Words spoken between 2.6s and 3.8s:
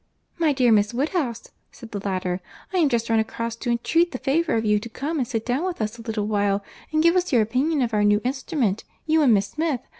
"I am just run across to